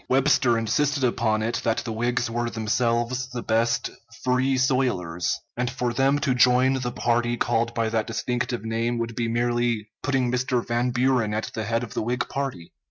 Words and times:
Webster 0.09 0.57
insisted 0.57 1.03
upon 1.03 1.43
it 1.43 1.61
that 1.63 1.77
the 1.85 1.91
Whigs 1.91 2.27
were 2.27 2.49
themselves 2.49 3.27
the 3.29 3.43
best 3.43 3.91
"Free 4.23 4.55
soilers," 4.55 5.35
and 5.55 5.69
for 5.69 5.93
them 5.93 6.17
to 6.21 6.33
join 6.33 6.73
the 6.73 6.91
party 6.91 7.37
called 7.37 7.75
by 7.75 7.89
that 7.89 8.07
distinctive 8.07 8.65
name 8.65 8.97
would 8.97 9.15
be 9.15 9.27
merely 9.27 9.91
putting 10.01 10.31
Mr. 10.31 10.67
Van 10.67 10.89
Buren 10.89 11.35
at 11.35 11.51
the 11.53 11.65
head 11.65 11.83
of 11.83 11.93
the 11.93 12.01
Whig 12.01 12.27
party. 12.29 12.73